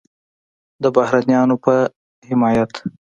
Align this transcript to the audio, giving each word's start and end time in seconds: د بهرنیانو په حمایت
د 0.83 0.83
بهرنیانو 0.95 1.55
په 1.65 1.75
حمایت 2.29 2.71